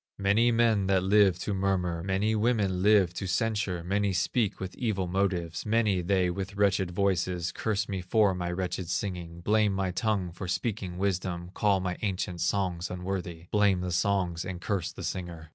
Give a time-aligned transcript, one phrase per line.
[0.17, 5.05] Many men that live to murmur, Many women live to censure, Many speak with evil
[5.05, 10.31] motives; Many they with wretched voices Curse me for my wretched singing, Blame my tongue
[10.31, 15.49] for speaking wisdom, Call my ancient songs unworthy, Blame the songs and curse the singer.